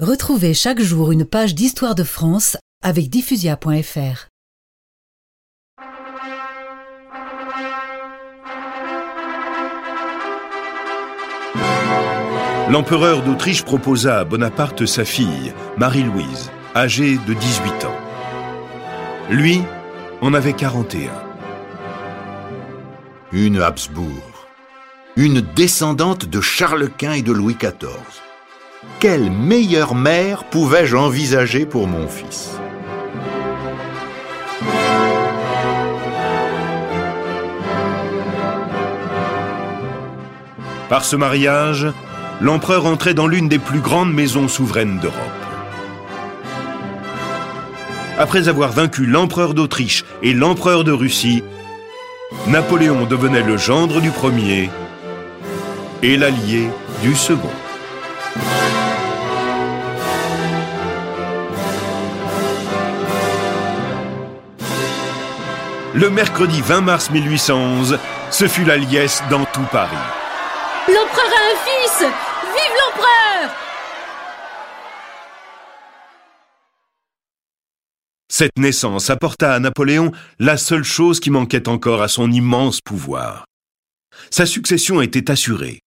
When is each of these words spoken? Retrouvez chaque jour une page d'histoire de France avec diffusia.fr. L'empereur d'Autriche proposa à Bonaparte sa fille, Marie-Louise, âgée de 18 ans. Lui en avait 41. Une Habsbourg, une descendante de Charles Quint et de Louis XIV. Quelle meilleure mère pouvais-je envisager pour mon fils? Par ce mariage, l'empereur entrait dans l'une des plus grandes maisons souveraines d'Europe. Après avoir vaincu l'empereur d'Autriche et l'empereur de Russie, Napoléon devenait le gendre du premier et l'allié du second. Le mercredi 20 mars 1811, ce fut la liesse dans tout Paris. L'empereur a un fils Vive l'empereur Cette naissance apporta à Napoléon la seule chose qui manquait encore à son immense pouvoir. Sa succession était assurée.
Retrouvez 0.00 0.54
chaque 0.54 0.80
jour 0.80 1.12
une 1.12 1.26
page 1.26 1.54
d'histoire 1.54 1.94
de 1.94 2.04
France 2.04 2.56
avec 2.82 3.10
diffusia.fr. 3.10 4.28
L'empereur 12.70 13.22
d'Autriche 13.22 13.62
proposa 13.62 14.20
à 14.20 14.24
Bonaparte 14.24 14.86
sa 14.86 15.04
fille, 15.04 15.52
Marie-Louise, 15.76 16.50
âgée 16.74 17.18
de 17.18 17.34
18 17.34 17.84
ans. 17.84 17.98
Lui 19.28 19.60
en 20.22 20.32
avait 20.32 20.54
41. 20.54 21.10
Une 23.32 23.60
Habsbourg, 23.60 24.46
une 25.16 25.42
descendante 25.42 26.24
de 26.24 26.40
Charles 26.40 26.88
Quint 26.88 27.12
et 27.12 27.22
de 27.22 27.32
Louis 27.32 27.58
XIV. 27.60 28.29
Quelle 28.98 29.30
meilleure 29.30 29.94
mère 29.94 30.44
pouvais-je 30.44 30.96
envisager 30.96 31.66
pour 31.66 31.86
mon 31.86 32.08
fils? 32.08 32.50
Par 40.88 41.04
ce 41.04 41.14
mariage, 41.14 41.88
l'empereur 42.40 42.86
entrait 42.86 43.12
dans 43.12 43.26
l'une 43.26 43.50
des 43.50 43.58
plus 43.58 43.80
grandes 43.80 44.14
maisons 44.14 44.48
souveraines 44.48 44.98
d'Europe. 44.98 45.16
Après 48.18 48.48
avoir 48.48 48.72
vaincu 48.72 49.04
l'empereur 49.04 49.52
d'Autriche 49.52 50.06
et 50.22 50.32
l'empereur 50.32 50.84
de 50.84 50.92
Russie, 50.92 51.44
Napoléon 52.46 53.04
devenait 53.04 53.42
le 53.42 53.58
gendre 53.58 54.00
du 54.00 54.10
premier 54.10 54.70
et 56.02 56.16
l'allié 56.16 56.70
du 57.02 57.14
second. 57.14 57.50
Le 65.92 66.08
mercredi 66.08 66.60
20 66.60 66.82
mars 66.82 67.10
1811, 67.10 67.98
ce 68.30 68.46
fut 68.46 68.64
la 68.64 68.76
liesse 68.76 69.24
dans 69.28 69.44
tout 69.46 69.66
Paris. 69.72 69.96
L'empereur 70.86 71.26
a 71.26 71.52
un 71.52 71.56
fils 71.64 71.98
Vive 71.98 72.76
l'empereur 72.78 73.50
Cette 78.28 78.56
naissance 78.56 79.10
apporta 79.10 79.52
à 79.52 79.58
Napoléon 79.58 80.12
la 80.38 80.56
seule 80.58 80.84
chose 80.84 81.18
qui 81.18 81.30
manquait 81.30 81.68
encore 81.68 82.02
à 82.02 82.08
son 82.08 82.30
immense 82.30 82.80
pouvoir. 82.80 83.46
Sa 84.30 84.46
succession 84.46 85.02
était 85.02 85.28
assurée. 85.28 85.80